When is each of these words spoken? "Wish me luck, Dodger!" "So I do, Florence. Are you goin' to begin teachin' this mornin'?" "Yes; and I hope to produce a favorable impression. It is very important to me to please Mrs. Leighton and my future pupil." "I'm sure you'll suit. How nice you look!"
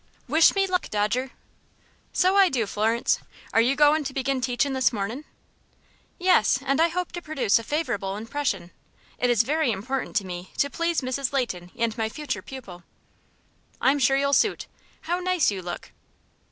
"Wish 0.27 0.55
me 0.55 0.65
luck, 0.65 0.89
Dodger!" 0.89 1.29
"So 2.11 2.35
I 2.35 2.49
do, 2.49 2.65
Florence. 2.65 3.19
Are 3.53 3.61
you 3.61 3.75
goin' 3.75 4.03
to 4.05 4.15
begin 4.15 4.41
teachin' 4.41 4.73
this 4.73 4.91
mornin'?" 4.91 5.25
"Yes; 6.17 6.57
and 6.65 6.81
I 6.81 6.87
hope 6.89 7.11
to 7.11 7.21
produce 7.21 7.59
a 7.59 7.63
favorable 7.63 8.15
impression. 8.17 8.71
It 9.19 9.29
is 9.29 9.43
very 9.43 9.69
important 9.71 10.15
to 10.15 10.25
me 10.25 10.53
to 10.57 10.71
please 10.71 11.01
Mrs. 11.01 11.33
Leighton 11.33 11.69
and 11.77 11.95
my 11.99 12.09
future 12.09 12.41
pupil." 12.41 12.81
"I'm 13.79 13.99
sure 13.99 14.17
you'll 14.17 14.33
suit. 14.33 14.65
How 15.01 15.19
nice 15.19 15.51
you 15.51 15.61
look!" 15.61 15.91